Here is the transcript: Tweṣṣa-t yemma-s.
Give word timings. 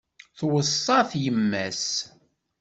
Tweṣṣa-t 0.37 1.11
yemma-s. 1.23 1.85